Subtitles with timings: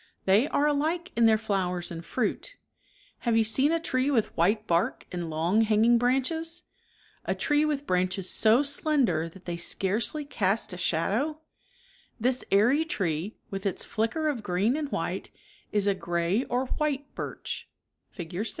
[0.25, 2.55] They are alike in their flowers and fruit
[3.19, 6.63] Have you seen a tree with white bark and long, hanging branches?
[6.93, 9.11] > A tree with branches so slender».
[9.13, 9.43] EuRoi BAN White bibck.
[9.43, 11.41] jJj^j j^^gy scarccly cast a shadow?
[12.19, 15.29] This airy tree with its flicker of green and white
[15.71, 17.69] is a gray or white birch
[18.09, 18.47] (Fig.